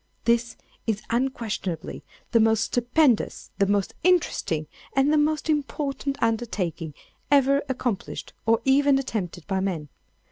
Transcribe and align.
This 0.25 0.55
is 0.87 1.03
unquestionably 1.11 2.01
the 2.31 2.39
most 2.39 2.63
stupendous, 2.63 3.51
the 3.59 3.67
most 3.67 3.93
interesting, 4.03 4.65
and 4.95 5.13
the 5.13 5.17
most 5.19 5.47
important 5.47 6.17
undertaking, 6.23 6.95
ever 7.29 7.61
accomplished 7.69 8.33
or 8.47 8.61
even 8.65 8.97
attempted 8.97 9.45
by 9.45 9.59
man. 9.59 9.89